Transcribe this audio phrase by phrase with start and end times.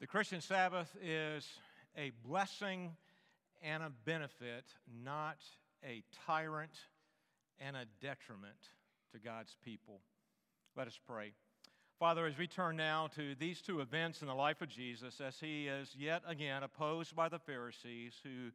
[0.00, 1.44] The Christian Sabbath is
[1.96, 2.92] a blessing
[3.60, 4.64] and a benefit,
[5.02, 5.38] not
[5.84, 6.70] a tyrant
[7.58, 8.54] and a detriment
[9.10, 10.00] to God's people.
[10.76, 11.32] Let us pray.
[11.98, 15.40] Father, as we turn now to these two events in the life of Jesus, as
[15.40, 18.52] he is yet again opposed by the Pharisees who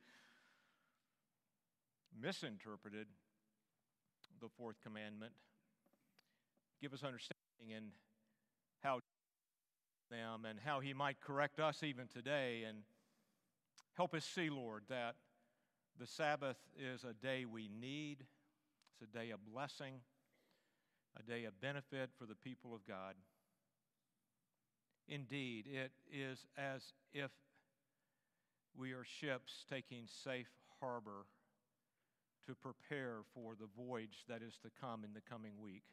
[2.17, 3.07] misinterpreted
[4.39, 5.33] the fourth commandment,
[6.81, 7.91] give us understanding in
[8.81, 9.01] how
[10.09, 12.79] them and how he might correct us even today and
[13.95, 15.15] help us see, Lord, that
[15.99, 18.25] the Sabbath is a day we need.
[18.91, 19.95] It's a day of blessing,
[21.19, 23.15] a day of benefit for the people of God.
[25.07, 27.31] Indeed, it is as if
[28.75, 30.49] we are ships taking safe
[30.79, 31.25] harbor
[32.47, 35.83] to prepare for the voyage that is to come in the coming week.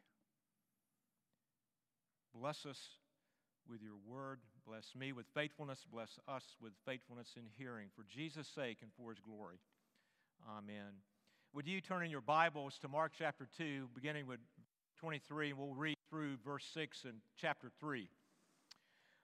[2.35, 2.79] Bless us
[3.69, 4.41] with your word.
[4.67, 5.85] Bless me with faithfulness.
[5.93, 9.59] Bless us with faithfulness in hearing for Jesus' sake and for his glory.
[10.49, 11.03] Amen.
[11.53, 14.39] Would you turn in your Bibles to Mark chapter 2, beginning with
[15.01, 18.09] 23, and we'll read through verse 6 and chapter 3.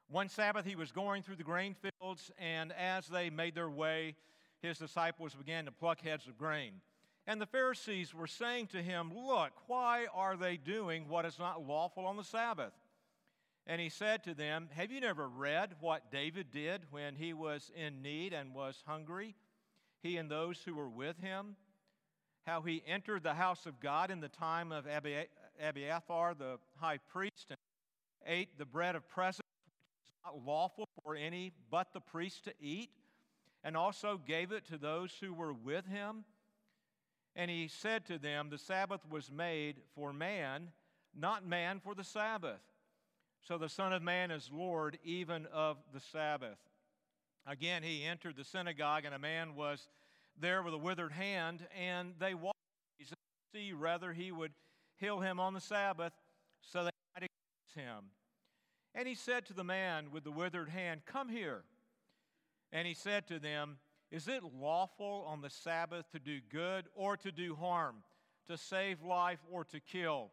[0.09, 4.17] One Sabbath he was going through the grain fields, and as they made their way,
[4.63, 6.81] his disciples began to pluck heads of grain.
[7.27, 11.67] And the Pharisees were saying to him, Look, why are they doing what is not
[11.67, 12.73] lawful on the Sabbath?
[13.67, 17.73] And he said to them, Have you never read what David did when he was
[17.75, 19.35] in need and was hungry,
[20.03, 21.57] he and those who were with him?
[22.47, 24.87] How he entered the house of God in the time of
[25.61, 27.59] Abiathar the high priest and
[28.25, 29.43] ate the bread of presence,
[29.99, 32.91] which is not lawful for any but the priest to eat,
[33.65, 36.25] and also gave it to those who were with him.
[37.35, 40.69] And he said to them, The Sabbath was made for man,
[41.19, 42.61] not man for the Sabbath.
[43.47, 46.59] So the Son of Man is Lord even of the Sabbath.
[47.47, 49.87] Again, he entered the synagogue, and a man was
[50.37, 52.59] there with a withered hand, and they watched
[52.99, 53.15] to
[53.55, 54.51] see whether he would
[54.97, 56.13] heal him on the Sabbath,
[56.61, 58.07] so they might accuse him.
[58.97, 61.63] And he said to the man with the withered hand, Come here.
[62.73, 63.77] And he said to them,
[64.11, 68.03] Is it lawful on the Sabbath to do good or to do harm,
[68.49, 70.33] to save life or to kill?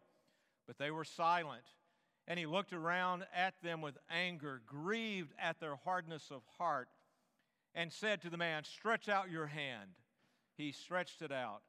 [0.66, 1.66] But they were silent.
[2.28, 6.88] And he looked around at them with anger, grieved at their hardness of heart,
[7.76, 9.90] and said to the man, Stretch out your hand.
[10.56, 11.62] He stretched it out,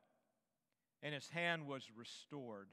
[1.02, 2.68] and his hand was restored.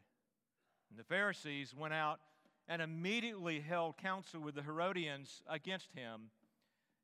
[0.89, 2.19] And the Pharisees went out
[2.67, 6.29] and immediately held counsel with the Herodians against him,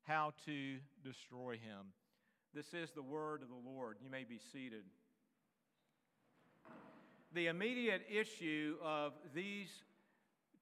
[0.02, 1.92] how to destroy him.
[2.54, 3.96] This is the word of the Lord.
[4.02, 4.84] You may be seated.
[7.34, 9.68] The immediate issue of these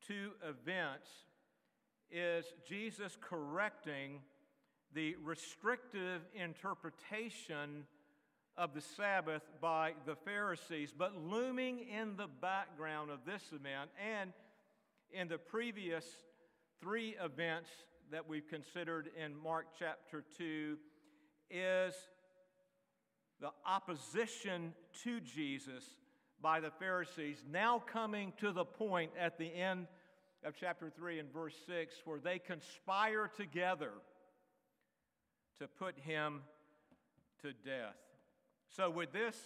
[0.06, 1.08] two events
[2.10, 4.20] is Jesus correcting
[4.94, 7.84] the restrictive interpretation
[8.56, 10.92] of the Sabbath by the Pharisees.
[10.96, 14.32] But looming in the background of this event and
[15.12, 16.04] in the previous
[16.80, 17.68] three events
[18.10, 20.76] that we've considered in Mark chapter 2
[21.50, 21.94] is
[23.40, 25.84] the opposition to Jesus
[26.40, 29.86] by the Pharisees, now coming to the point at the end
[30.46, 33.90] of chapter 3 and verse 6 where they conspire together
[35.58, 36.42] to put him
[37.42, 37.96] to death.
[38.68, 39.36] So, with this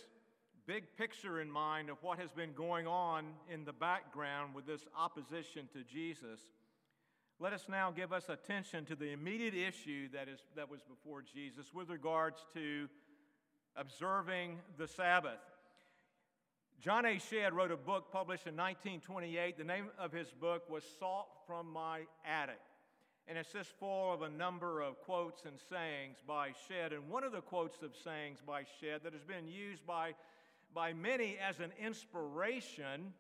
[0.67, 4.83] big picture in mind of what has been going on in the background with this
[4.97, 6.41] opposition to Jesus,
[7.39, 11.23] let us now give us attention to the immediate issue that, is, that was before
[11.23, 12.89] Jesus with regards to
[13.75, 15.41] observing the Sabbath.
[16.81, 17.19] John A.
[17.19, 19.59] Shedd wrote a book published in 1928.
[19.59, 22.59] The name of his book was Salt from My Attic.
[23.29, 26.95] And it's just full of a number of quotes and sayings by Shedd.
[26.95, 30.15] And one of the quotes of sayings by Shedd that has been used by,
[30.75, 33.13] by many as an inspiration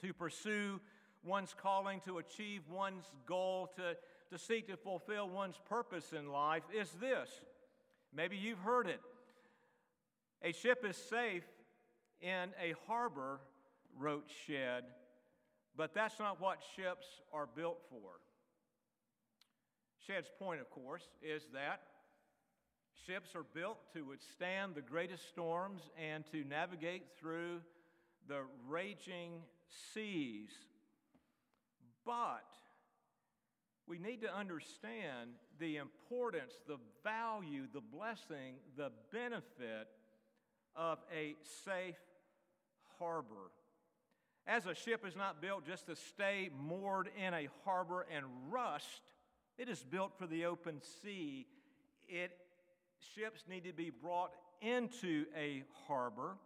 [0.00, 0.78] to pursue
[1.24, 3.96] one's calling, to achieve one's goal, to,
[4.30, 7.28] to seek to fulfill one's purpose in life is this.
[8.14, 9.00] Maybe you've heard it.
[10.44, 11.42] A ship is safe
[12.20, 13.40] in a harbor,
[13.98, 14.84] wrote Shedd,
[15.76, 18.10] but that's not what ships are built for.
[20.06, 21.82] Shedd's point, of course, is that
[23.06, 27.60] ships are built to withstand the greatest storms and to navigate through
[28.26, 29.42] the raging
[29.92, 30.50] seas.
[32.04, 32.44] But
[33.86, 39.88] we need to understand the importance, the value, the blessing, the benefit
[40.76, 41.96] of a safe
[42.98, 43.50] harbor.
[44.46, 49.02] As a ship is not built just to stay moored in a harbor and rust
[49.58, 51.46] It is built for the open sea.
[52.08, 52.30] It,
[53.14, 54.30] ships need to be brought
[54.62, 56.36] into a harbor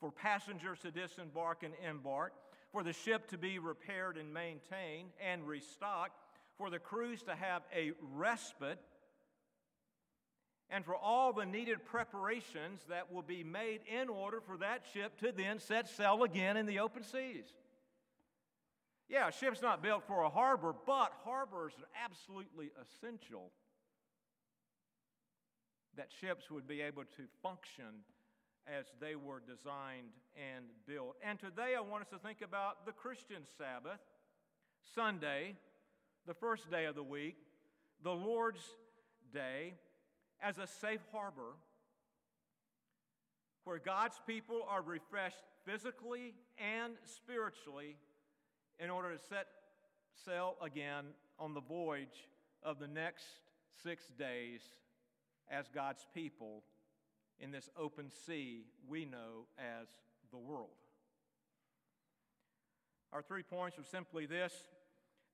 [0.00, 2.32] for passengers to disembark and embark,
[2.72, 6.18] for the ship to be repaired and maintained and restocked,
[6.58, 8.78] for the crews to have a respite,
[10.74, 15.16] and for all the needed preparations that will be made in order for that ship
[15.20, 17.44] to then set sail again in the open seas.
[19.08, 23.52] Yeah, a ship's not built for a harbor, but harbors are absolutely essential
[25.96, 28.02] that ships would be able to function
[28.66, 31.14] as they were designed and built.
[31.24, 34.00] And today I want us to think about the Christian Sabbath,
[34.92, 35.54] Sunday,
[36.26, 37.36] the first day of the week,
[38.02, 38.64] the Lord's
[39.32, 39.74] Day,
[40.42, 41.56] as a safe harbor
[43.64, 47.96] where God's people are refreshed physically and spiritually
[48.78, 49.46] in order to set
[50.24, 51.06] sail again
[51.38, 52.28] on the voyage
[52.62, 53.24] of the next
[53.82, 54.60] six days
[55.50, 56.62] as God's people
[57.40, 59.88] in this open sea we know as
[60.30, 60.68] the world.
[63.12, 64.52] Our three points are simply this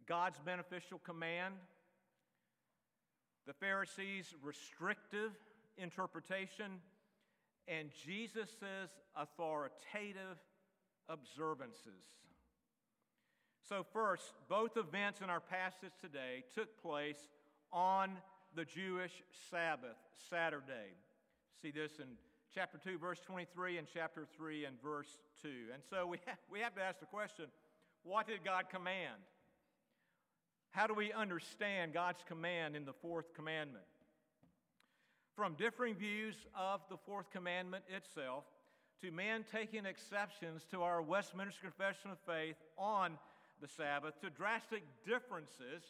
[0.06, 1.54] God's beneficial command,
[3.50, 5.32] the Pharisees' restrictive
[5.76, 6.78] interpretation,
[7.66, 8.54] and Jesus'
[9.16, 10.38] authoritative
[11.08, 12.06] observances.
[13.68, 17.18] So, first, both events in our passage today took place
[17.72, 18.10] on
[18.54, 19.20] the Jewish
[19.50, 19.98] Sabbath,
[20.30, 20.94] Saturday.
[21.60, 22.06] See this in
[22.54, 25.48] chapter 2, verse 23, and chapter 3, and verse 2.
[25.74, 26.18] And so we,
[26.52, 27.46] we have to ask the question
[28.04, 29.18] what did God command?
[30.70, 33.84] How do we understand God's command in the fourth commandment?
[35.34, 38.44] From differing views of the fourth commandment itself
[39.02, 43.18] to men taking exceptions to our Westminster Confession of Faith on
[43.60, 45.82] the Sabbath to drastic differences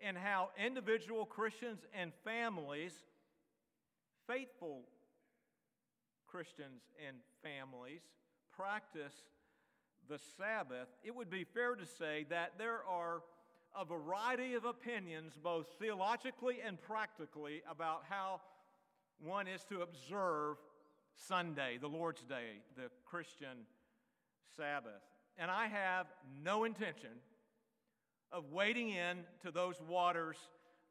[0.00, 2.92] in how individual Christians and families,
[4.26, 4.82] faithful
[6.26, 8.00] Christians and families,
[8.56, 9.14] practice
[10.08, 13.22] the Sabbath, it would be fair to say that there are
[13.78, 18.40] a variety of opinions, both theologically and practically, about how
[19.18, 20.56] one is to observe
[21.14, 23.66] Sunday, the Lord's Day, the Christian
[24.56, 25.02] Sabbath.
[25.38, 26.06] And I have
[26.42, 27.10] no intention
[28.30, 30.36] of wading in to those waters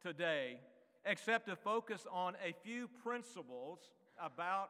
[0.01, 0.59] today,
[1.05, 3.79] except to focus on a few principles
[4.23, 4.69] about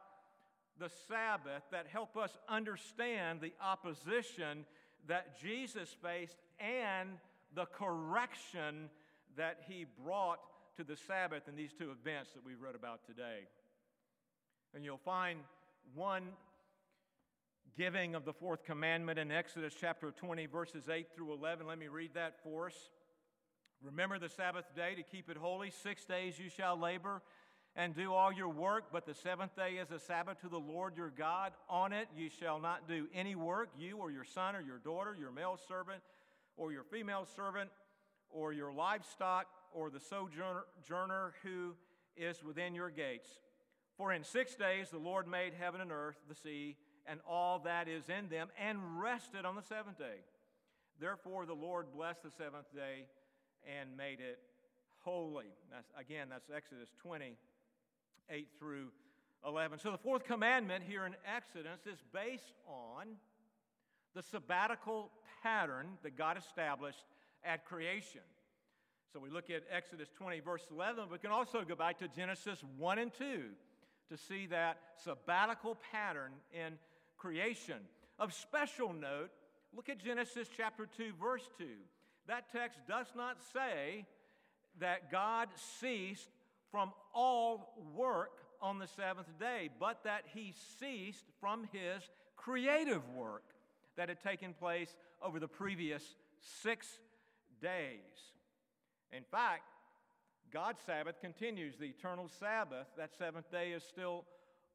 [0.78, 4.64] the Sabbath that help us understand the opposition
[5.06, 7.10] that Jesus faced and
[7.54, 8.90] the correction
[9.36, 10.38] that he brought
[10.76, 13.46] to the Sabbath in these two events that we've read about today.
[14.74, 15.40] And you'll find
[15.94, 16.24] one
[17.76, 21.66] giving of the fourth commandment in Exodus chapter 20, verses 8 through 11.
[21.66, 22.74] Let me read that for us.
[23.82, 25.70] Remember the Sabbath day to keep it holy.
[25.70, 27.22] Six days you shall labor
[27.74, 30.96] and do all your work, but the seventh day is a Sabbath to the Lord
[30.96, 31.52] your God.
[31.68, 35.16] On it you shall not do any work, you or your son or your daughter,
[35.18, 36.02] your male servant
[36.56, 37.70] or your female servant,
[38.30, 41.74] or your livestock, or the sojourner who
[42.16, 43.28] is within your gates.
[43.96, 46.76] For in six days the Lord made heaven and earth, the sea,
[47.06, 50.24] and all that is in them, and rested on the seventh day.
[51.00, 53.06] Therefore, the Lord blessed the seventh day
[53.66, 54.38] and made it
[55.00, 55.46] holy.
[55.70, 57.34] That's, again, that's Exodus 20,
[58.30, 58.88] 8 through
[59.46, 59.78] 11.
[59.80, 63.16] So the fourth commandment here in Exodus is based on
[64.14, 65.10] the sabbatical
[65.42, 67.04] pattern that God established
[67.44, 68.20] at creation.
[69.12, 71.04] So we look at Exodus 20, verse 11.
[71.04, 73.42] but We can also go back to Genesis 1 and 2
[74.08, 76.78] to see that sabbatical pattern in
[77.18, 77.78] creation.
[78.18, 79.30] Of special note,
[79.74, 81.64] look at Genesis chapter 2, verse 2.
[82.28, 84.06] That text does not say
[84.80, 85.48] that God
[85.80, 86.30] ceased
[86.70, 92.02] from all work on the seventh day, but that he ceased from his
[92.36, 93.44] creative work
[93.96, 96.02] that had taken place over the previous
[96.62, 96.86] six
[97.60, 97.98] days.
[99.12, 99.62] In fact,
[100.52, 102.86] God's Sabbath continues, the eternal Sabbath.
[102.96, 104.24] That seventh day is still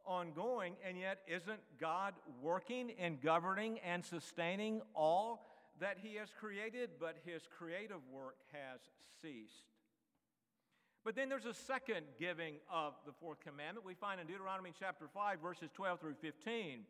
[0.05, 5.45] ongoing, and yet isn't God working and governing and sustaining all
[5.79, 6.91] that He has created?
[6.99, 8.79] But His creative work has
[9.21, 9.65] ceased.
[11.03, 15.07] But then there's a second giving of the fourth commandment we find in Deuteronomy chapter
[15.13, 16.81] 5, verses 12 through 15.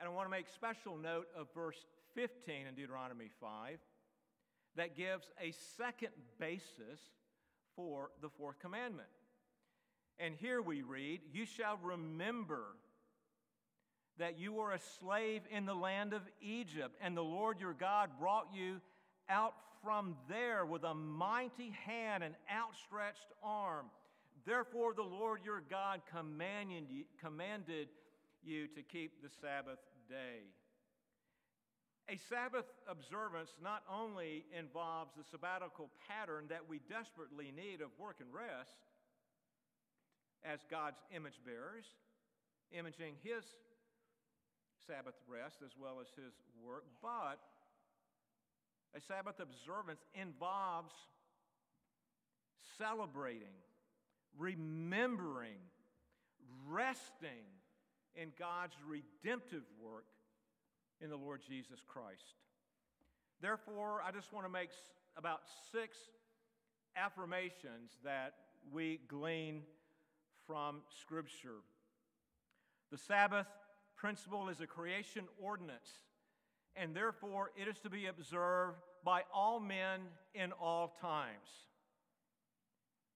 [0.00, 1.76] And I want to make special note of verse
[2.14, 3.78] 15 in Deuteronomy 5
[4.76, 7.00] that gives a second basis
[7.76, 9.08] for the fourth commandment.
[10.18, 12.62] And here we read, You shall remember
[14.18, 18.10] that you were a slave in the land of Egypt, and the Lord your God
[18.18, 18.80] brought you
[19.28, 23.86] out from there with a mighty hand and outstretched arm.
[24.46, 27.88] Therefore, the Lord your God commanded
[28.44, 30.48] you, to keep the Sabbath day.
[32.08, 38.16] A Sabbath observance not only involves the sabbatical pattern that we desperately need of work
[38.20, 38.74] and rest
[40.44, 41.86] as God's image bearers,
[42.72, 43.44] imaging His
[44.86, 47.38] Sabbath rest as well as His work, but
[48.96, 50.94] a Sabbath observance involves
[52.76, 53.54] celebrating,
[54.36, 55.62] remembering,
[56.68, 57.46] resting
[58.14, 60.06] in God's redemptive work
[61.00, 62.34] in the Lord Jesus Christ.
[63.40, 64.70] Therefore, I just want to make
[65.16, 65.40] about
[65.72, 65.96] six
[66.96, 68.34] affirmations that
[68.72, 69.62] we glean
[70.46, 71.62] from Scripture.
[72.90, 73.46] The Sabbath
[73.96, 75.88] principle is a creation ordinance
[76.76, 80.00] and therefore it is to be observed by all men
[80.34, 81.48] in all times,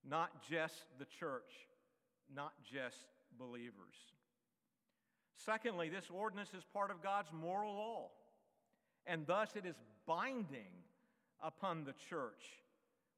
[0.09, 1.51] not just the church,
[2.35, 2.97] not just
[3.39, 3.97] believers.
[5.37, 8.11] Secondly, this ordinance is part of God's moral law,
[9.07, 9.77] and thus it is
[10.07, 10.73] binding
[11.43, 12.43] upon the church.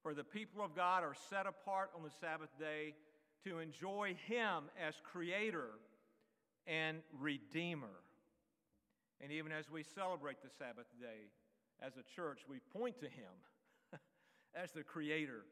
[0.03, 2.95] For the people of God are set apart on the Sabbath day
[3.45, 5.71] to enjoy Him as Creator
[6.67, 7.87] and Redeemer.
[9.21, 11.31] And even as we celebrate the Sabbath day
[11.81, 13.33] as a church, we point to Him
[14.55, 15.45] as the Creator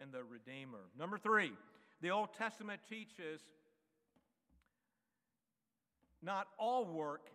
[0.00, 0.80] and the Redeemer.
[0.98, 1.52] Number three,
[2.00, 3.40] the Old Testament teaches
[6.24, 7.28] not all work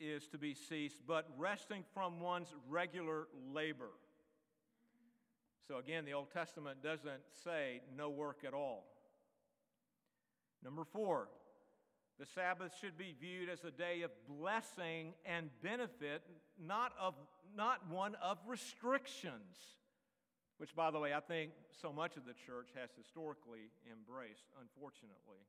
[0.00, 3.90] is to be ceased, but resting from one's regular labor.
[5.68, 8.84] So again, the Old Testament doesn't say no work at all.
[10.62, 11.28] Number four,
[12.18, 16.22] the Sabbath should be viewed as a day of blessing and benefit,
[16.58, 17.14] not, of,
[17.54, 19.76] not one of restrictions,
[20.58, 21.50] which, by the way, I think
[21.82, 25.44] so much of the church has historically embraced, unfortunately.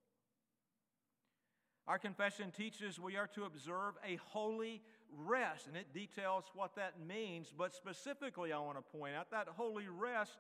[1.88, 4.82] Our confession teaches we are to observe a holy
[5.15, 7.53] rest, and it details what that means.
[7.58, 10.38] But specifically, I want to point out that holy rest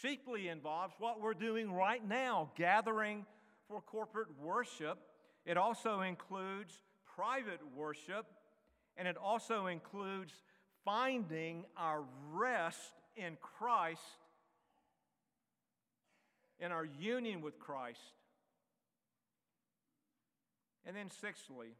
[0.00, 3.26] chiefly involves what we're doing right now gathering
[3.68, 4.98] for corporate worship
[5.44, 6.78] it also includes
[7.16, 8.26] private worship,
[8.96, 10.32] and it also includes
[10.84, 14.00] finding our rest in Christ,
[16.60, 18.00] in our union with Christ.
[20.86, 21.76] And then, sixthly,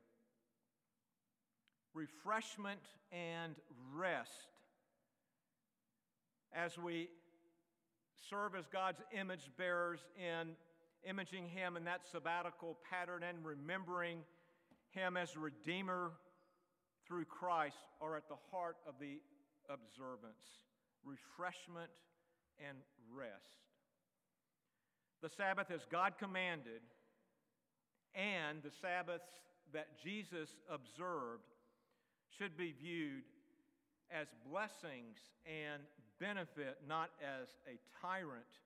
[1.95, 2.81] refreshment
[3.11, 3.55] and
[3.95, 4.49] rest.
[6.55, 7.09] As we
[8.29, 10.51] serve as God's image bearers in
[11.09, 14.19] imaging Him in that sabbatical pattern and remembering
[14.91, 16.13] Him as Redeemer
[17.07, 19.19] through Christ are at the heart of the
[19.69, 20.63] observance
[21.05, 21.91] refreshment
[22.59, 22.79] and
[23.13, 23.59] rest.
[25.23, 26.81] The Sabbath, as God commanded,
[28.15, 29.29] and the Sabbaths
[29.73, 31.45] that Jesus observed
[32.39, 33.25] should be viewed
[34.11, 35.17] as blessings
[35.47, 35.83] and
[36.21, 38.61] benefit, not as a tyrant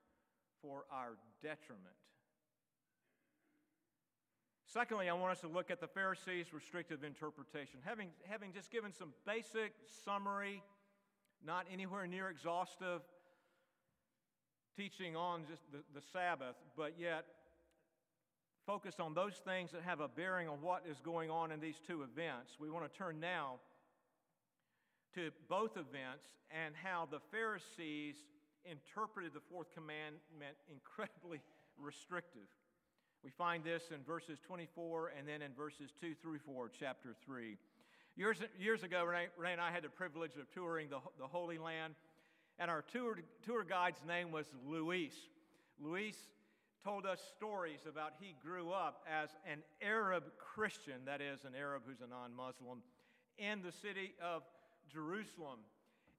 [0.61, 1.95] for our detriment.
[4.65, 7.79] Secondly, I want us to look at the Pharisees' restrictive interpretation.
[7.85, 9.71] Having, having just given some basic
[10.03, 10.61] summary,
[11.45, 13.01] not anywhere near exhaustive
[14.75, 17.25] teaching on just the, the Sabbath, but yet
[18.67, 21.79] focused on those things that have a bearing on what is going on in these
[21.87, 22.57] two events.
[22.59, 23.55] We want to turn now
[25.15, 28.17] to both events and how the Pharisees
[28.69, 31.39] interpreted the fourth commandment incredibly
[31.79, 32.51] restrictive.
[33.23, 37.57] We find this in verses 24 and then in verses 2 through 4, chapter 3.
[38.17, 41.93] Years, years ago, Renee and I had the privilege of touring the, the Holy Land,
[42.59, 45.13] and our tour, tour guide's name was Luis.
[45.79, 46.17] Luis
[46.87, 51.83] told us stories about he grew up as an Arab Christian, that is, an Arab
[51.83, 52.79] who's a non Muslim,
[53.35, 54.47] in the city of
[54.87, 55.67] Jerusalem.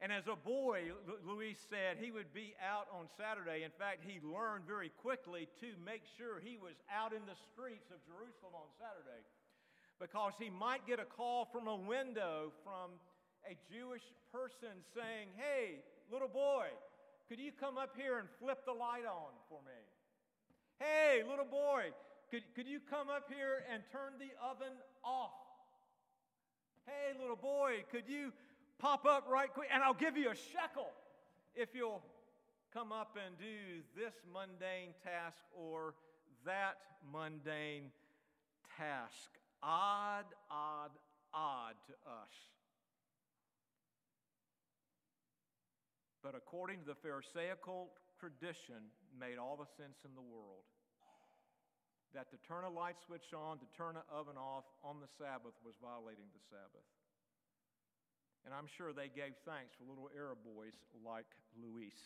[0.05, 0.93] And as a boy,
[1.25, 3.65] Luis said he would be out on Saturday.
[3.65, 7.89] In fact, he learned very quickly to make sure he was out in the streets
[7.89, 9.25] of Jerusalem on Saturday
[9.97, 13.01] because he might get a call from a window from
[13.49, 14.05] a Jewish
[14.37, 15.81] person saying, Hey,
[16.13, 16.69] little boy,
[17.25, 19.81] could you come up here and flip the light on for me?
[20.79, 21.91] Hey, little boy,
[22.31, 24.73] could, could you come up here and turn the oven
[25.05, 25.33] off?
[26.87, 28.33] Hey, little boy, could you
[28.79, 30.91] pop up right quick, and I'll give you a shekel
[31.55, 32.03] if you'll
[32.73, 35.95] come up and do this mundane task or
[36.47, 36.77] that
[37.13, 37.91] mundane
[38.77, 39.31] task.
[39.63, 40.91] Odd, odd,
[41.35, 42.31] odd to us.
[46.29, 47.89] but according to the Pharisaical
[48.21, 50.65] tradition, made all the sense in the world.
[52.17, 55.53] That to turn a light switch on, to turn an oven off on the Sabbath
[55.61, 56.89] was violating the Sabbath.
[58.47, 61.99] And I'm sure they gave thanks for little Arab boys like Luis.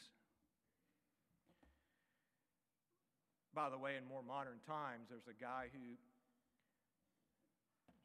[3.53, 6.01] By the way, in more modern times, there's a guy who,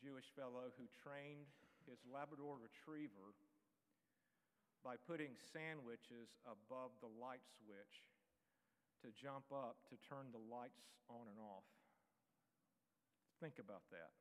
[0.03, 1.47] Jewish fellow, who trained
[1.87, 3.31] his Labrador retriever
[4.83, 7.95] by putting sandwiches above the light switch
[9.01, 11.65] to jump up to turn the lights on and off.
[13.39, 14.11] Think about that.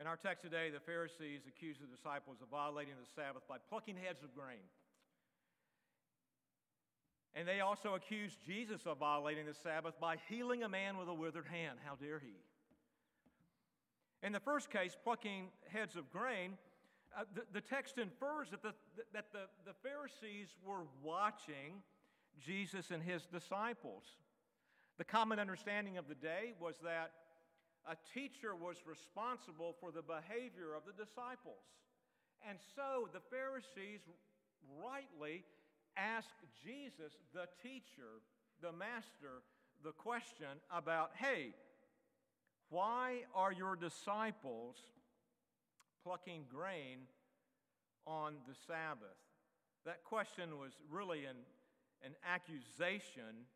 [0.00, 3.96] In our text today, the Pharisees accuse the disciples of violating the Sabbath by plucking
[3.96, 4.66] heads of grain.
[7.34, 11.14] And they also accuse Jesus of violating the Sabbath by healing a man with a
[11.14, 11.78] withered hand.
[11.84, 12.34] How dare he?
[14.26, 16.58] In the first case, plucking heads of grain,
[17.16, 18.72] uh, the, the, text infers that, the,
[19.12, 21.82] that the, the Pharisees were watching
[22.40, 24.04] Jesus and his disciples.
[24.98, 27.12] The common understanding of the day was that
[27.88, 31.64] a teacher was responsible for the behavior of the disciples.
[32.48, 34.00] And so the Pharisees
[34.82, 35.44] rightly
[35.96, 38.22] asked Jesus, the teacher,
[38.60, 39.42] the master,
[39.84, 41.54] the question about hey,
[42.70, 44.76] why are your disciples
[46.04, 47.00] plucking grain
[48.06, 49.18] on the Sabbath?
[49.84, 51.36] That question was really an,
[52.04, 53.46] an accusation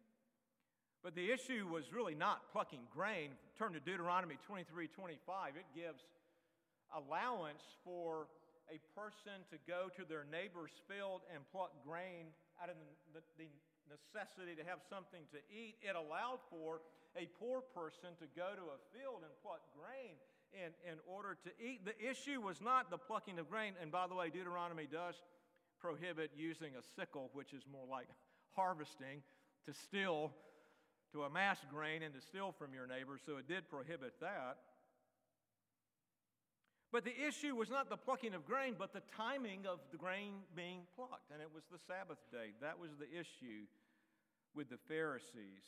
[1.07, 3.31] but the issue was really not plucking grain.
[3.55, 5.55] Turn to Deuteronomy 23 25.
[5.55, 6.03] It gives
[6.91, 8.27] allowance for
[8.67, 12.77] a person to go to their neighbor's field and pluck grain out of
[13.15, 13.47] the, the,
[13.87, 15.79] necessity to have something to eat.
[15.79, 16.83] It allowed for
[17.15, 20.19] a poor person to go to a field and pluck grain
[20.51, 21.87] in, in order to eat.
[21.87, 23.79] The issue was not the plucking of grain.
[23.79, 25.15] And by the way, Deuteronomy does
[25.79, 28.11] prohibit using a sickle, which is more like
[28.57, 29.23] harvesting,
[29.67, 30.33] to still
[31.13, 34.59] to amass grain and to steal from your neighbor, so it did prohibit that.
[36.93, 40.35] But the issue was not the plucking of grain, but the timing of the grain
[40.55, 42.53] being plucked, and it was the Sabbath day.
[42.61, 43.67] That was the issue
[44.55, 45.67] with the Pharisees.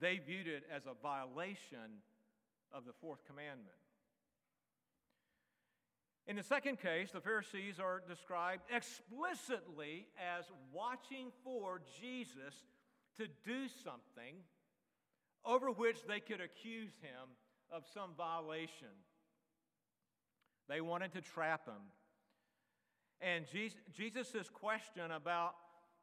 [0.00, 2.02] They viewed it as a violation
[2.72, 3.76] of the fourth commandment.
[6.28, 12.54] In the second case, the Pharisees are described explicitly as watching for Jesus
[13.16, 14.42] to do something
[15.44, 17.30] over which they could accuse him
[17.70, 18.88] of some violation.
[20.68, 21.92] They wanted to trap him.
[23.20, 23.46] And
[23.96, 25.54] Jesus' question about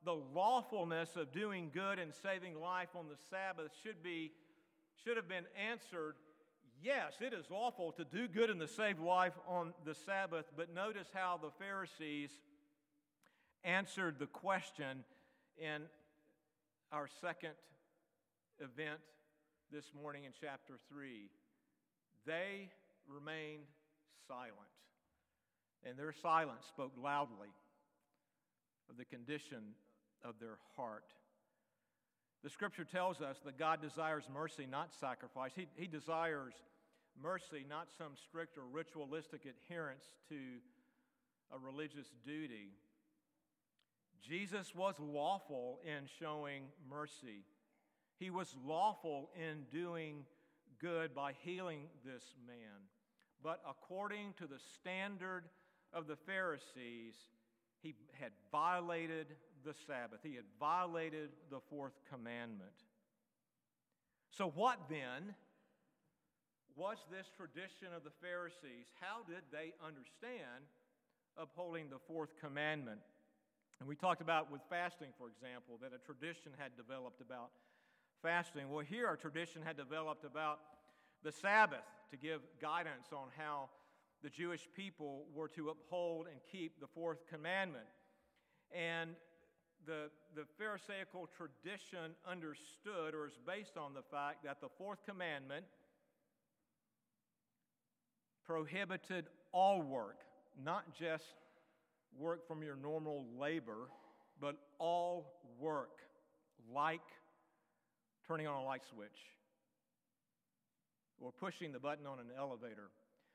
[0.05, 4.31] the lawfulness of doing good and saving life on the Sabbath should, be,
[5.03, 6.15] should have been answered
[6.81, 10.73] yes, it is lawful to do good and to save life on the Sabbath, but
[10.73, 12.31] notice how the Pharisees
[13.63, 15.03] answered the question
[15.57, 15.83] in
[16.91, 17.53] our second
[18.59, 18.99] event
[19.71, 21.29] this morning in chapter 3.
[22.25, 22.69] They
[23.07, 23.63] remained
[24.27, 24.53] silent,
[25.83, 27.49] and their silence spoke loudly
[28.89, 29.75] of the condition
[30.23, 31.05] of their heart.
[32.43, 35.51] The scripture tells us that God desires mercy, not sacrifice.
[35.55, 36.53] He, he desires
[37.21, 40.35] mercy, not some strict or ritualistic adherence to
[41.53, 42.71] a religious duty.
[44.21, 47.45] Jesus was lawful in showing mercy.
[48.19, 50.25] He was lawful in doing
[50.79, 52.87] good by healing this man.
[53.41, 55.43] But according to the standard
[55.93, 57.15] of the Pharisees,
[57.81, 59.27] he had violated
[59.65, 60.19] the Sabbath.
[60.23, 62.75] He had violated the fourth commandment.
[64.31, 65.35] So, what then
[66.75, 68.89] was this tradition of the Pharisees?
[68.99, 70.65] How did they understand
[71.37, 72.99] upholding the fourth commandment?
[73.79, 77.51] And we talked about with fasting, for example, that a tradition had developed about
[78.21, 78.69] fasting.
[78.69, 80.59] Well, here a tradition had developed about
[81.23, 83.69] the Sabbath to give guidance on how
[84.23, 87.85] the Jewish people were to uphold and keep the fourth commandment.
[88.71, 89.11] And
[89.85, 95.65] the, the Pharisaical tradition understood or is based on the fact that the fourth commandment
[98.45, 100.19] prohibited all work,
[100.63, 101.23] not just
[102.17, 103.89] work from your normal labor,
[104.39, 106.01] but all work,
[106.73, 107.01] like
[108.27, 109.19] turning on a light switch
[111.19, 112.89] or pushing the button on an elevator.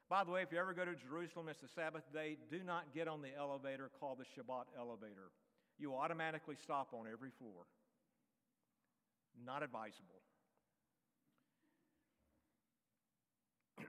[0.09, 2.95] By the way, if you ever go to Jerusalem, it's the Sabbath day, do not
[2.95, 5.31] get on the elevator called the Shabbat elevator.
[5.79, 7.67] You automatically stop on every floor.
[9.47, 10.21] Not advisable.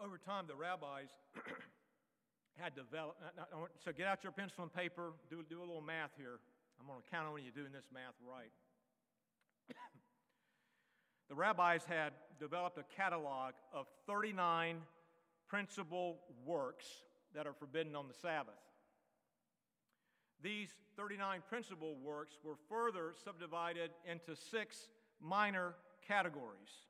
[0.00, 1.08] over time, the rabbis
[2.56, 3.20] had developed.
[3.84, 6.38] So get out your pencil and paper, do, do a little math here.
[6.78, 8.52] I'm going to count on you doing this math right.
[11.28, 14.82] the rabbis had developed a catalog of 39
[15.54, 16.84] principal works
[17.32, 18.58] that are forbidden on the Sabbath.
[20.42, 24.88] These 39 principal works were further subdivided into six
[25.22, 25.76] minor
[26.08, 26.88] categories,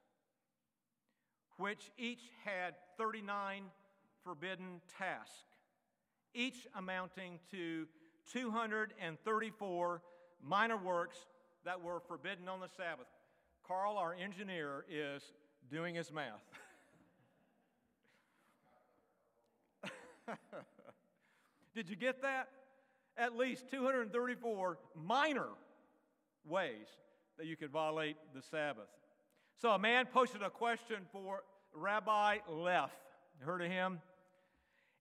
[1.59, 3.65] which each had 39
[4.23, 5.45] forbidden tasks,
[6.33, 7.87] each amounting to
[8.33, 10.03] 234
[10.43, 11.19] minor works
[11.67, 13.09] that were forbidden on the Sabbath.
[13.69, 15.23] Carl, our engineer, is
[15.71, 16.41] doing his math.
[21.75, 22.49] Did you get that?
[23.17, 25.49] At least 234 minor
[26.45, 26.87] ways
[27.39, 28.89] that you could violate the Sabbath.
[29.61, 31.43] So a man posted a question for
[31.75, 32.91] Rabbi Leff.
[33.41, 34.01] Heard of him?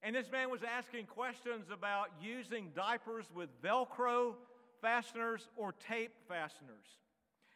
[0.02, 4.36] And this man was asking questions about using diapers with Velcro
[4.82, 6.86] fasteners or tape fasteners.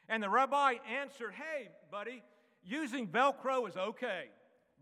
[0.07, 2.23] And the rabbi answered, Hey, buddy,
[2.63, 4.25] using Velcro is okay,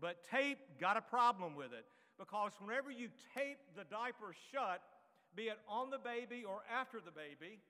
[0.00, 1.84] but tape got a problem with it
[2.18, 4.80] because whenever you tape the diaper shut,
[5.36, 7.60] be it on the baby or after the baby,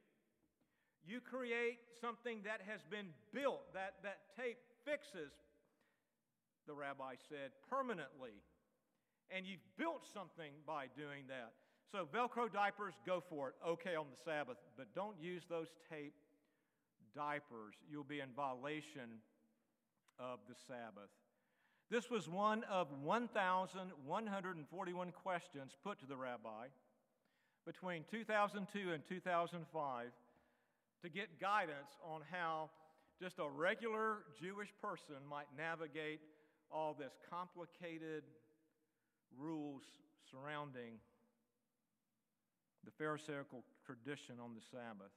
[1.06, 5.34] you create something that has been built, that, that tape fixes,
[6.66, 8.42] the rabbi said, permanently.
[9.30, 11.54] And you've built something by doing that.
[11.90, 13.54] So, Velcro diapers, go for it.
[13.66, 16.14] Okay on the Sabbath, but don't use those tape
[17.14, 17.74] diapers.
[17.88, 19.22] You'll be in violation
[20.18, 21.10] of the Sabbath.
[21.88, 26.66] This was one of 1,141 questions put to the rabbi
[27.64, 30.06] between 2002 and 2005
[31.02, 32.70] to get guidance on how
[33.20, 36.18] just a regular Jewish person might navigate
[36.72, 38.24] all this complicated
[39.38, 39.82] rules
[40.28, 40.98] surrounding
[42.84, 45.12] the Pharisaical tradition on the Sabbath.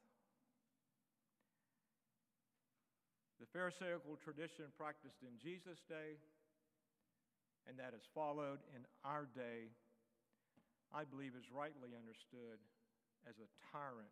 [3.39, 6.19] The Pharisaical tradition practiced in Jesus' day
[7.69, 9.69] and that is followed in our day,
[10.89, 12.57] I believe is rightly understood
[13.29, 14.09] as a tyrant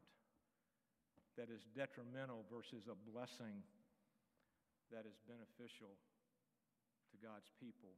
[1.41, 3.65] that is detrimental versus a blessing
[4.93, 5.97] that is beneficial
[7.09, 7.97] to God's people.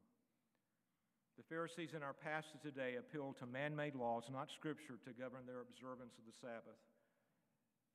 [1.35, 5.43] The Pharisees in our passage today appeal to man made laws, not Scripture, to govern
[5.43, 6.79] their observance of the Sabbath.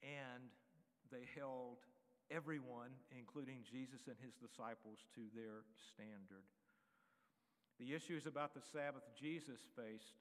[0.04, 0.52] And
[1.08, 1.80] they held
[2.28, 6.44] everyone, including Jesus and his disciples, to their standard.
[7.80, 10.14] The issues about the Sabbath Jesus faced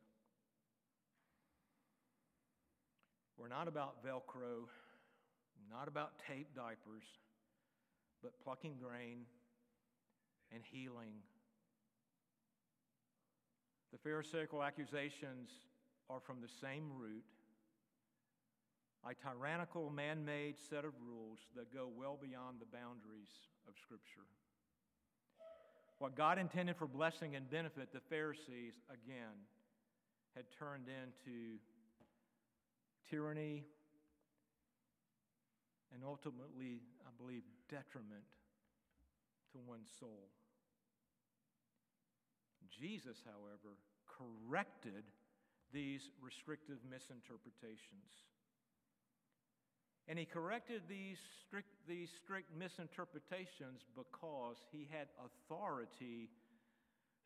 [3.37, 4.67] were not about Velcro,
[5.69, 7.03] not about tape diapers,
[8.21, 9.25] but plucking grain
[10.53, 11.13] and healing.
[13.91, 15.49] The Pharisaical accusations
[16.09, 17.23] are from the same root
[19.05, 24.23] a tyrannical man made set of rules that go well beyond the boundaries of Scripture.
[25.99, 29.47] What God intended for blessing and benefit, the Pharisees, again,
[30.35, 31.59] had turned into
[33.09, 33.63] tyranny
[35.93, 38.25] and ultimately, I believe, detriment
[39.51, 40.29] to one's soul.
[42.69, 43.77] Jesus, however,
[44.09, 45.05] corrected
[45.71, 48.32] these restrictive misinterpretations.
[50.07, 56.29] And he corrected these strict, these strict misinterpretations because he had authority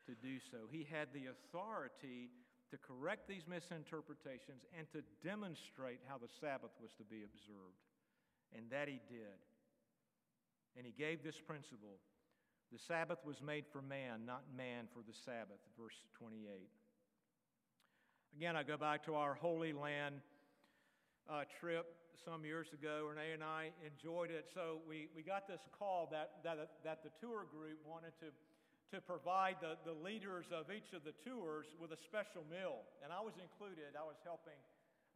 [0.05, 0.69] to do so.
[0.69, 2.29] He had the authority
[2.69, 7.81] to correct these misinterpretations and to demonstrate how the Sabbath was to be observed.
[8.55, 9.41] And that he did.
[10.77, 11.97] And he gave this principle
[12.71, 16.67] the Sabbath was made for man, not man for the Sabbath, verse 28.
[18.35, 20.15] Again, I go back to our Holy Land
[21.29, 21.85] uh, trip
[22.23, 23.07] some years ago.
[23.11, 24.47] Renee and I enjoyed it.
[24.53, 28.31] So we, we got this call that, that, that the tour group wanted to,
[28.95, 32.87] to provide the, the leaders of each of the tours with a special meal.
[33.03, 33.95] And I was included.
[33.95, 34.57] I was helping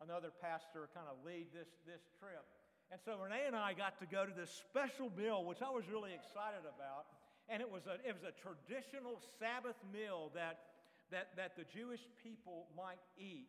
[0.04, 2.44] another pastor kind of lead this, this trip.
[2.92, 5.88] And so Renee and I got to go to this special meal, which I was
[5.88, 7.08] really excited about.
[7.48, 10.76] And it was a, it was a traditional Sabbath meal that,
[11.12, 13.48] that, that the Jewish people might eat.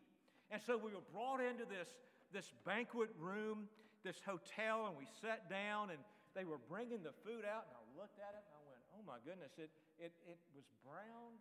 [0.51, 1.87] And so we were brought into this
[2.33, 3.69] this banquet room,
[4.03, 6.01] this hotel, and we sat down and
[6.33, 9.03] they were bringing the food out, and I looked at it and I went, oh
[9.05, 9.69] my goodness, it,
[10.01, 11.37] it, it was brown.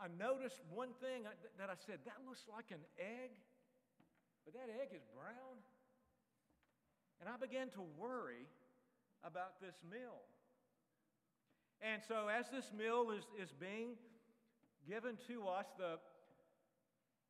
[0.00, 3.36] I noticed one thing uh, that I said, that looks like an egg,
[4.48, 5.60] but that egg is brown.
[7.20, 8.48] And I began to worry
[9.20, 10.24] about this meal.
[11.82, 13.98] And so, as this meal is, is being
[14.86, 15.98] given to us, the,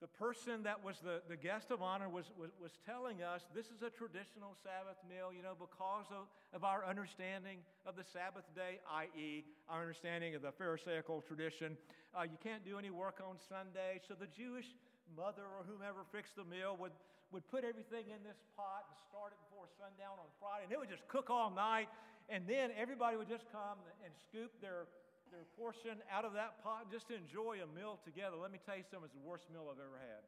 [0.00, 3.66] the person that was the, the guest of honor was, was, was telling us this
[3.66, 8.46] is a traditional Sabbath meal, you know, because of, of our understanding of the Sabbath
[8.54, 11.76] day, i.e., our understanding of the Pharisaical tradition.
[12.14, 13.98] Uh, you can't do any work on Sunday.
[14.06, 14.70] So the Jewish
[15.18, 16.94] mother or whomever fixed the meal would,
[17.34, 20.78] would put everything in this pot and start it before sundown on Friday, and it
[20.78, 21.90] would just cook all night.
[22.28, 24.86] And then everybody would just come and scoop their,
[25.30, 28.36] their portion out of that pot just to enjoy a meal together.
[28.40, 30.22] Let me tell you something, it's the worst meal I've ever had.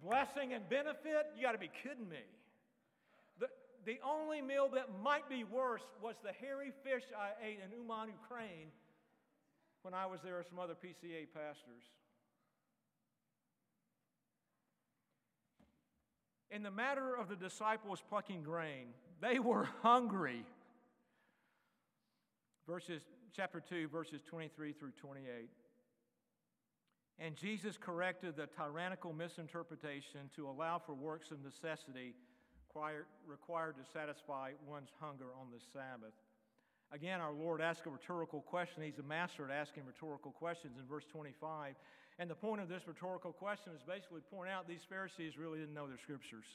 [0.04, 1.32] Blessing and benefit?
[1.36, 2.24] You got to be kidding me.
[3.38, 3.48] The,
[3.84, 8.08] the only meal that might be worse was the hairy fish I ate in Uman,
[8.08, 8.72] Ukraine
[9.82, 11.84] when I was there with some other PCA pastors.
[16.50, 18.88] In the matter of the disciples plucking grain,
[19.20, 20.44] they were hungry.
[22.66, 23.02] Verses
[23.36, 25.50] chapter 2 verses 23 through 28.
[27.18, 32.14] And Jesus corrected the tyrannical misinterpretation to allow for works of necessity
[33.26, 36.12] required to satisfy one's hunger on the Sabbath.
[36.92, 38.82] Again, our Lord asked a rhetorical question.
[38.82, 41.74] He's a master at asking rhetorical questions in verse 25.
[42.18, 45.74] And the point of this rhetorical question is basically point out these Pharisees really didn't
[45.74, 46.46] know their scriptures.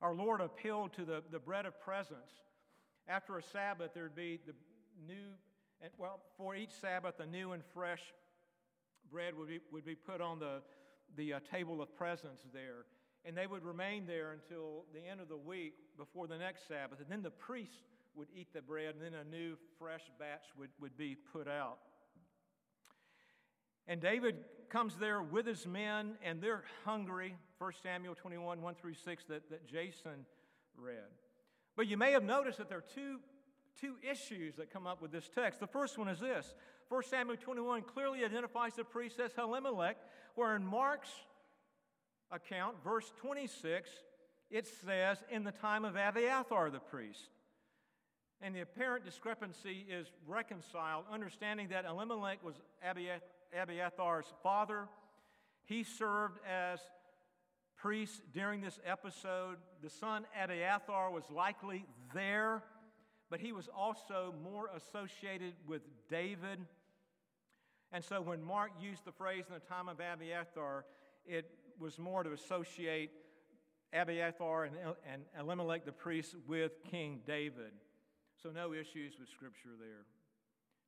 [0.00, 2.32] Our Lord appealed to the, the bread of presence.
[3.08, 4.54] After a Sabbath, there'd be the
[5.06, 5.34] new,
[5.98, 8.00] well, for each Sabbath, a new and fresh
[9.10, 10.62] bread would be, would be put on the,
[11.16, 12.86] the uh, table of presence there.
[13.24, 17.00] And they would remain there until the end of the week before the next Sabbath.
[17.00, 17.84] And then the priest
[18.14, 21.78] would eat the bread, and then a new, fresh batch would, would be put out.
[23.86, 24.36] And David
[24.68, 27.36] comes there with his men, and they're hungry.
[27.58, 30.26] 1 Samuel 21, 1 through 6, that, that Jason
[30.76, 30.96] read.
[31.76, 33.18] But you may have noticed that there are two,
[33.80, 35.60] two issues that come up with this text.
[35.60, 36.54] The first one is this
[36.88, 39.96] 1 Samuel 21 clearly identifies the priest as Elimelech,
[40.34, 41.10] where in Mark's
[42.30, 43.88] account, verse 26,
[44.50, 47.30] it says, in the time of Abiathar the priest.
[48.42, 54.88] And the apparent discrepancy is reconciled, understanding that Elimelech was Abiathar's father.
[55.64, 56.80] He served as
[57.82, 59.56] priest during this episode.
[59.82, 62.62] The son Abiathar was likely there,
[63.28, 66.60] but he was also more associated with David.
[67.90, 70.84] And so when Mark used the phrase in the time of Abiathar,
[71.26, 73.10] it was more to associate
[73.92, 74.76] Abiathar and,
[75.12, 77.72] and Elimelech the priest with King David.
[78.40, 80.06] So no issues with Scripture there.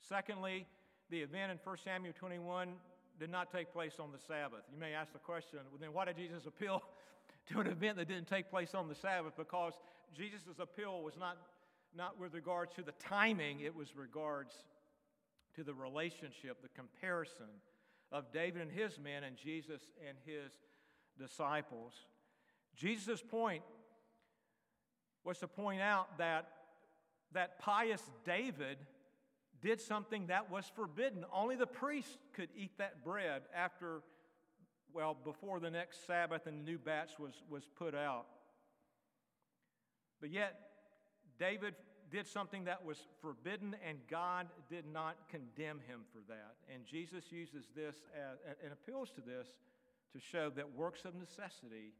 [0.09, 0.67] Secondly,
[1.11, 2.75] the event in 1 Samuel 21
[3.19, 4.63] did not take place on the Sabbath.
[4.73, 6.83] You may ask the question, well, then why did Jesus appeal
[7.53, 9.35] to an event that didn't take place on the Sabbath?
[9.37, 9.75] Because
[10.17, 11.37] Jesus' appeal was not,
[11.97, 14.55] not with regards to the timing, it was regards
[15.55, 17.47] to the relationship, the comparison
[18.11, 20.53] of David and his men and Jesus and his
[21.19, 21.93] disciples.
[22.77, 23.63] Jesus' point
[25.25, 26.49] was to point out that,
[27.33, 28.79] that pious David
[29.65, 31.25] did something that was forbidden.
[31.33, 34.03] Only the priest could eat that bread after,
[34.93, 38.27] well, before the next Sabbath and the new batch was, was put out.
[40.21, 40.61] But yet,
[41.39, 41.75] David
[42.11, 46.57] did something that was forbidden, and God did not condemn him for that.
[46.73, 49.49] And Jesus uses this as, and appeals to this
[50.13, 51.95] to show that works of necessity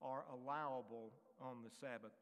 [0.00, 1.10] are allowable
[1.40, 2.12] on the Sabbath.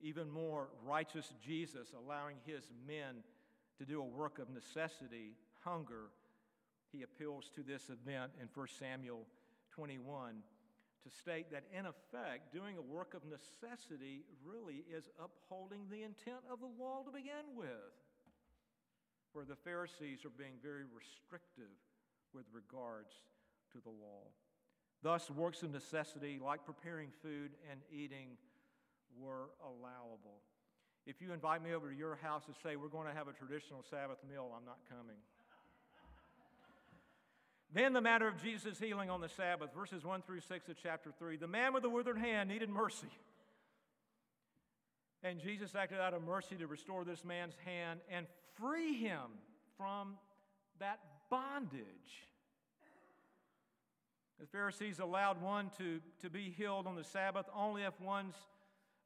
[0.00, 3.22] Even more, righteous Jesus allowing his men
[3.78, 6.10] to do a work of necessity, hunger,
[6.92, 9.26] he appeals to this event in 1 Samuel
[9.74, 10.42] 21
[11.04, 16.42] to state that, in effect, doing a work of necessity really is upholding the intent
[16.50, 17.94] of the law to begin with,
[19.32, 21.76] where the Pharisees are being very restrictive
[22.32, 23.12] with regards
[23.72, 24.24] to the law.
[25.02, 28.38] Thus, works of necessity, like preparing food and eating,
[29.18, 30.40] were allowable.
[31.06, 33.32] If you invite me over to your house and say, We're going to have a
[33.32, 35.16] traditional Sabbath meal, I'm not coming.
[37.72, 41.12] then the matter of Jesus' healing on the Sabbath, verses 1 through 6 of chapter
[41.16, 41.36] 3.
[41.36, 43.10] The man with the withered hand needed mercy.
[45.22, 48.26] And Jesus acted out of mercy to restore this man's hand and
[48.60, 49.22] free him
[49.76, 50.14] from
[50.80, 51.82] that bondage.
[54.40, 58.34] The Pharisees allowed one to, to be healed on the Sabbath only if one's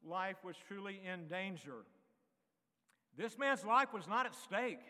[0.07, 1.85] life was truly in danger.
[3.17, 4.81] This man's life was not at stake.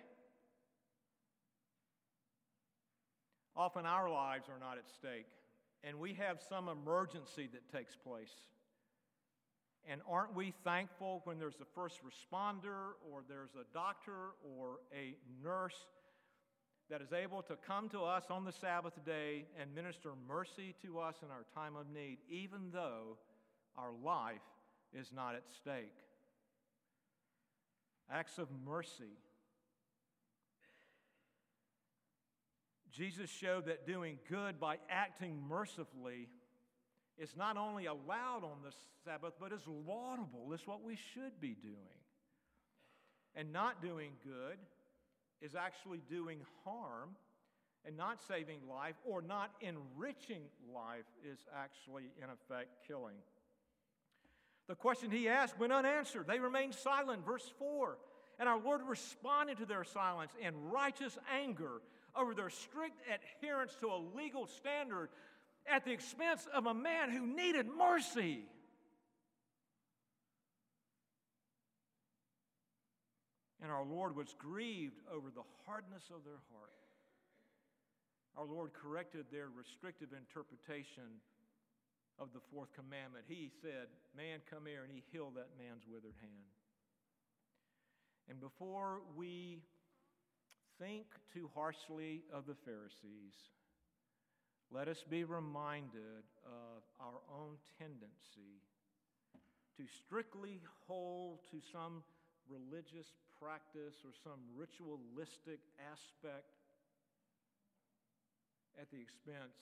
[3.56, 5.26] Often our lives are not at stake,
[5.82, 8.32] and we have some emergency that takes place.
[9.88, 15.16] And aren't we thankful when there's a first responder or there's a doctor or a
[15.42, 15.86] nurse
[16.90, 20.98] that is able to come to us on the Sabbath day and minister mercy to
[20.98, 23.16] us in our time of need, even though
[23.76, 24.40] our life
[24.92, 25.94] is not at stake?
[28.10, 29.18] Acts of mercy.
[32.90, 36.28] Jesus showed that doing good by acting mercifully
[37.16, 38.74] is not only allowed on the
[39.04, 40.50] Sabbath, but is laudable.
[40.52, 41.76] It's what we should be doing.
[43.36, 44.58] And not doing good
[45.40, 47.10] is actually doing harm,
[47.86, 50.42] and not saving life or not enriching
[50.74, 53.16] life is actually, in effect, killing.
[54.70, 56.28] The question he asked went unanswered.
[56.28, 57.26] They remained silent.
[57.26, 57.98] Verse 4.
[58.38, 61.82] And our Lord responded to their silence in righteous anger
[62.14, 65.08] over their strict adherence to a legal standard
[65.66, 68.44] at the expense of a man who needed mercy.
[73.60, 76.70] And our Lord was grieved over the hardness of their heart.
[78.36, 81.18] Our Lord corrected their restrictive interpretation
[82.20, 83.24] of the fourth commandment.
[83.26, 86.52] He said, Man, come here, and he healed that man's withered hand.
[88.28, 89.64] And before we
[90.78, 93.34] think too harshly of the Pharisees,
[94.70, 98.62] let us be reminded of our own tendency
[99.76, 102.04] to strictly hold to some
[102.46, 106.54] religious practice or some ritualistic aspect
[108.78, 109.58] at the expense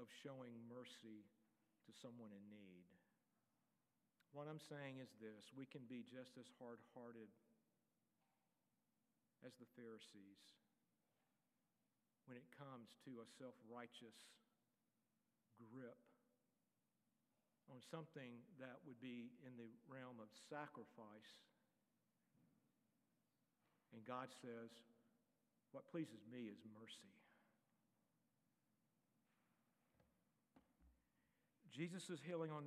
[0.00, 1.22] of showing mercy
[1.86, 2.86] to someone in need.
[4.32, 7.28] What I'm saying is this we can be just as hard hearted
[9.44, 10.40] as the Pharisees
[12.26, 14.16] when it comes to a self righteous
[15.58, 15.98] grip
[17.70, 21.32] on something that would be in the realm of sacrifice.
[23.94, 24.72] And God says,
[25.70, 27.12] What pleases me is mercy.
[31.72, 32.64] Jesus' healing on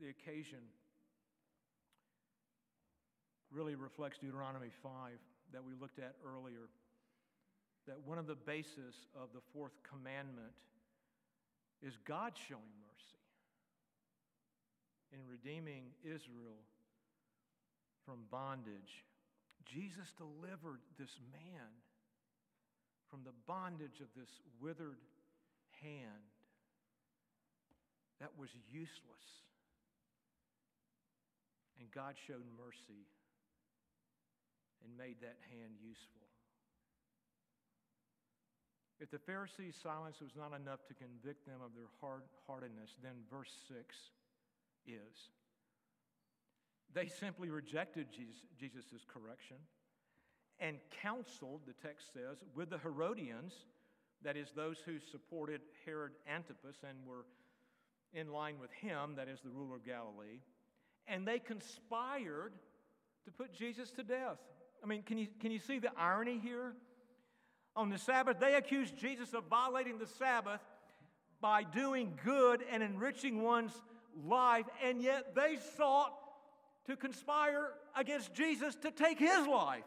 [0.00, 0.58] the occasion
[3.50, 5.12] really reflects Deuteronomy 5
[5.52, 6.68] that we looked at earlier
[7.86, 10.52] that one of the basis of the fourth commandment
[11.82, 13.22] is God showing mercy
[15.12, 16.64] in redeeming Israel
[18.04, 19.04] from bondage.
[19.64, 21.70] Jesus delivered this man
[23.08, 24.98] from the bondage of this withered
[25.82, 26.35] hand
[28.20, 29.26] that was useless.
[31.78, 33.04] And God showed mercy
[34.84, 36.26] and made that hand useful.
[38.98, 43.12] If the Pharisees' silence was not enough to convict them of their hard heartedness, then
[43.30, 43.94] verse 6
[44.86, 45.28] is.
[46.94, 49.56] They simply rejected Jesus' correction
[50.58, 53.52] and counseled, the text says, with the Herodians,
[54.22, 57.26] that is, those who supported Herod Antipas and were
[58.12, 60.40] in line with him, that is, the ruler of Galilee,
[61.06, 62.52] and they conspired
[63.24, 64.38] to put Jesus to death.
[64.82, 66.74] I mean, can you, can you see the irony here?
[67.76, 70.60] on the Sabbath, they accused Jesus of violating the Sabbath
[71.40, 73.74] by doing good and enriching one's
[74.24, 76.12] life, and yet they sought
[76.86, 79.84] to conspire against Jesus to take his life.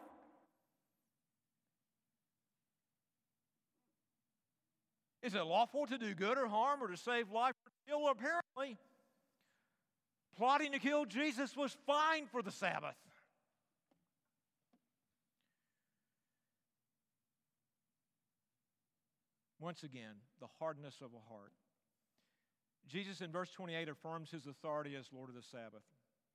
[5.22, 7.54] Is it lawful to do good or harm or to save life
[7.92, 8.10] or kill?
[8.10, 8.78] Apparently,
[10.36, 12.96] plotting to kill Jesus was fine for the Sabbath.
[19.58, 21.52] Once again, the hardness of a heart.
[22.88, 25.82] Jesus in verse 28 affirms his authority as Lord of the Sabbath.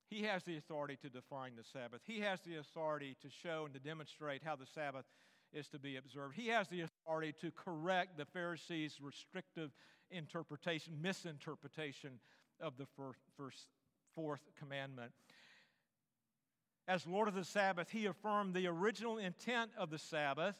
[0.08, 2.00] He has the authority to define the Sabbath.
[2.06, 5.04] He has the authority to show and to demonstrate how the Sabbath
[5.52, 6.36] is to be observed.
[6.36, 9.70] He has the authority to correct the Pharisees' restrictive
[10.10, 12.18] interpretation, misinterpretation
[12.60, 12.86] of the
[13.36, 13.66] first,
[14.14, 15.12] fourth commandment.
[16.88, 20.56] As Lord of the Sabbath, he affirmed the original intent of the Sabbath,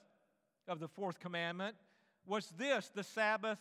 [0.69, 1.77] of the fourth commandment,
[2.27, 3.59] was this the Sabbath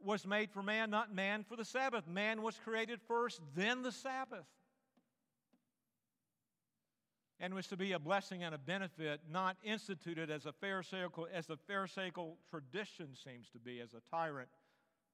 [0.00, 2.06] was made for man, not man for the Sabbath.
[2.06, 4.46] Man was created first, then the Sabbath.
[7.40, 11.46] And was to be a blessing and a benefit, not instituted as a Pharisaical, as
[11.46, 14.48] the Pharisaical tradition seems to be, as a tyrant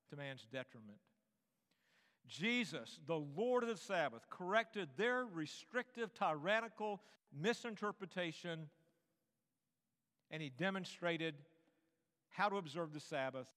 [0.09, 0.99] to man's detriment.
[2.27, 7.03] Jesus, the Lord of the Sabbath, corrected their restrictive, tyrannical
[7.39, 8.71] misinterpretation,
[10.31, 11.35] and he demonstrated
[12.31, 13.49] how to observe the Sabbath,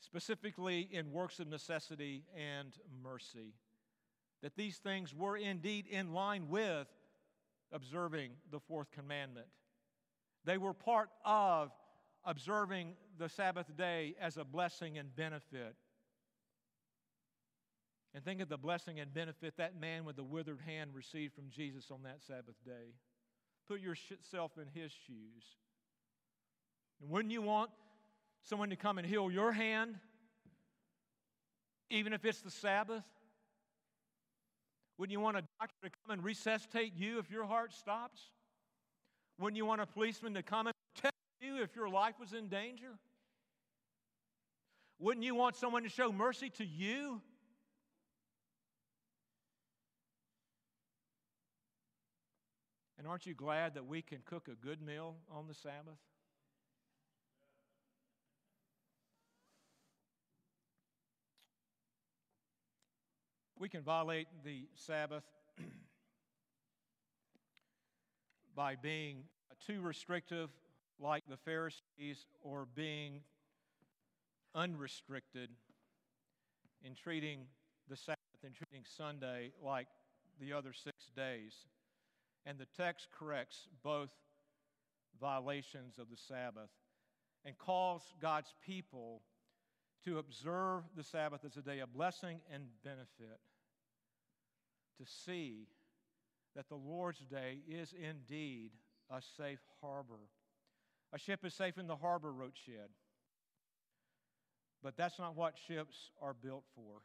[0.00, 3.54] specifically in works of necessity and mercy.
[4.42, 6.86] that these things were indeed in line with
[7.72, 9.46] observing the fourth commandment.
[10.44, 11.70] They were part of
[12.24, 15.76] observing the Sabbath day as a blessing and benefit.
[18.14, 21.48] And think of the blessing and benefit that man with the withered hand received from
[21.48, 22.94] Jesus on that Sabbath day.
[23.68, 25.44] Put yourself in his shoes.
[27.00, 27.70] And wouldn't you want
[28.42, 29.96] someone to come and heal your hand,
[31.88, 33.04] even if it's the Sabbath?
[34.98, 38.20] Wouldn't you want a doctor to come and resuscitate you if your heart stops?
[39.38, 42.48] Wouldn't you want a policeman to come and protect you if your life was in
[42.48, 42.98] danger?
[44.98, 47.20] Wouldn't you want someone to show mercy to you?
[52.98, 55.98] And aren't you glad that we can cook a good meal on the Sabbath?
[63.58, 65.24] We can violate the Sabbath
[68.54, 69.24] by being
[69.66, 70.50] too restrictive,
[70.98, 73.20] like the Pharisees, or being
[74.54, 75.50] unrestricted
[76.82, 77.40] in treating
[77.88, 79.86] the Sabbath and treating Sunday like
[80.40, 81.54] the other six days.
[82.46, 84.12] And the text corrects both
[85.20, 86.70] violations of the Sabbath
[87.44, 89.22] and calls God's people
[90.04, 93.40] to observe the Sabbath as a day of blessing and benefit
[95.00, 95.66] to see
[96.54, 98.70] that the Lord's day is indeed
[99.10, 100.28] a safe harbor.
[101.12, 102.90] A ship is safe in the harbor, wrote Shedd.
[104.82, 107.02] But that's not what ships are built for.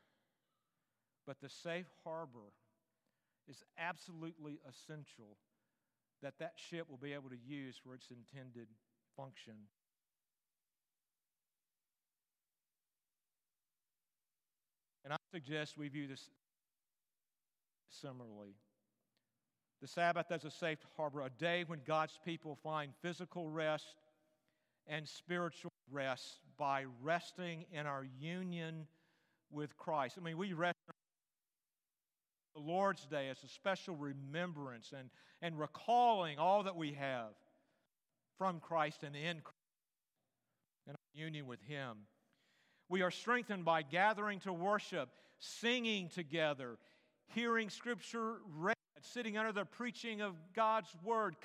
[1.26, 2.54] But the safe harbor
[3.48, 5.38] is absolutely essential
[6.22, 8.68] that that ship will be able to use for its intended
[9.16, 9.54] function.
[15.04, 16.30] And I suggest we view this
[17.90, 18.56] similarly.
[19.82, 23.96] The Sabbath as a safe harbor, a day when God's people find physical rest
[24.88, 28.88] and spiritual rest by resting in our union
[29.52, 30.18] with Christ.
[30.20, 30.76] I mean, we rest
[32.56, 35.10] the Lord's Day as a special remembrance and,
[35.42, 37.34] and recalling all that we have
[38.38, 39.56] from Christ and in Christ
[40.88, 41.98] and our union with Him.
[42.88, 45.10] We are strengthened by gathering to worship,
[45.40, 46.78] singing together,
[47.34, 51.36] hearing Scripture read, sitting under the preaching of God's Word.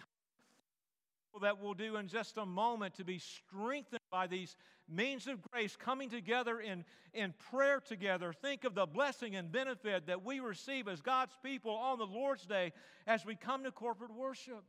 [1.41, 4.57] That we'll do in just a moment to be strengthened by these
[4.89, 8.33] means of grace coming together in, in prayer together.
[8.33, 12.47] Think of the blessing and benefit that we receive as God's people on the Lord's
[12.47, 12.73] Day
[13.07, 14.65] as we come to corporate worship.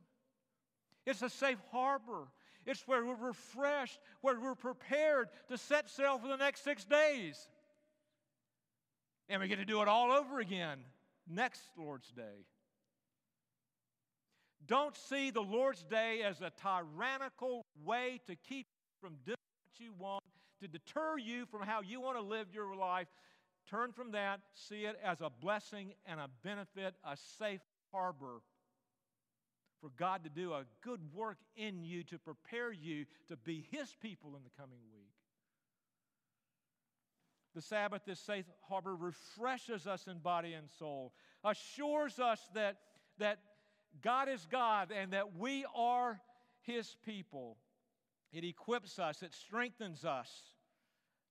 [1.06, 2.28] It's a safe harbor.
[2.66, 7.48] It's where we're refreshed, where we're prepared to set sail for the next six days.
[9.30, 10.78] And we get to do it all over again
[11.32, 12.46] next Lord's Day.
[14.68, 18.68] Don't see the Lord's Day as a tyrannical way to keep
[19.02, 20.24] from doing what you want,
[20.62, 23.08] to deter you from how you want to live your life.
[23.70, 27.62] Turn from that, see it as a blessing and a benefit, a safe
[27.92, 28.42] harbor
[29.82, 33.96] for God to do a good work in you to prepare you to be His
[34.00, 35.01] people in the coming week.
[37.54, 42.78] The Sabbath, this safe harbor, refreshes us in body and soul, assures us that,
[43.20, 43.40] that
[44.02, 46.20] God is God and that we are
[46.62, 47.58] His people.
[48.32, 50.30] It equips us, it strengthens us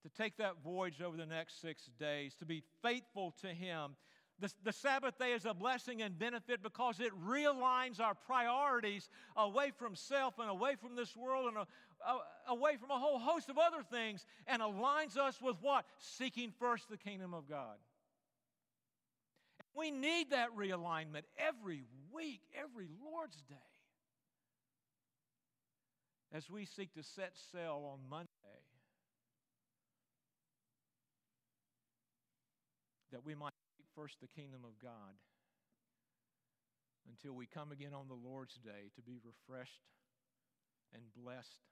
[0.03, 3.97] to take that voyage over the next six days, to be faithful to Him.
[4.39, 9.71] The, the Sabbath day is a blessing and benefit because it realigns our priorities away
[9.77, 11.66] from self and away from this world and
[12.49, 15.85] away from a whole host of other things and aligns us with what?
[15.99, 17.77] Seeking first the kingdom of God.
[19.75, 23.55] We need that realignment every week, every Lord's Day.
[26.33, 28.29] As we seek to set sail on Monday,
[33.13, 35.19] that we might seek first the kingdom of God
[37.09, 39.83] until we come again on the Lord's Day to be refreshed
[40.95, 41.63] and blessed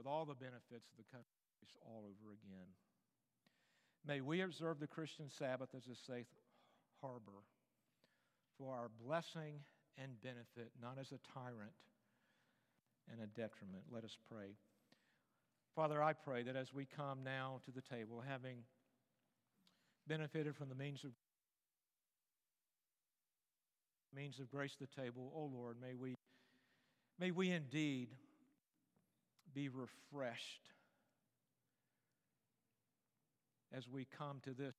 [0.00, 1.28] with all the benefits of the country
[1.84, 2.72] all over again.
[4.06, 6.32] May we observe the Christian Sabbath as a safe
[7.02, 7.44] harbor
[8.56, 9.60] for our blessing
[9.98, 11.76] and benefit, not as a tyrant
[13.12, 13.84] and a detriment.
[13.92, 14.56] Let us pray.
[15.76, 18.60] Father, I pray that as we come now to the table, having
[20.08, 21.10] benefited from the means of
[24.16, 26.14] means of grace the table, oh Lord, may we
[27.18, 28.08] may we indeed
[29.54, 30.72] be refreshed
[33.72, 34.74] as we come to this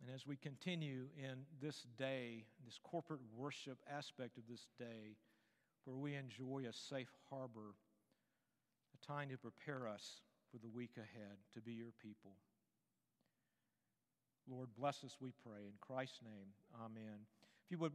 [0.00, 5.16] And as we continue in this day, this corporate worship aspect of this day,
[5.84, 7.74] where we enjoy a safe harbor,
[8.94, 10.22] a time to prepare us
[10.52, 12.32] for the week ahead to be your people.
[14.48, 15.66] Lord, bless us, we pray.
[15.66, 16.48] In Christ's name,
[16.80, 17.26] amen.
[17.64, 17.86] If you would